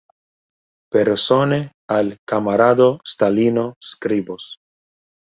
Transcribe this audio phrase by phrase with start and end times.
[0.93, 1.59] Persone
[1.97, 4.47] al kamarado Stalino skribos.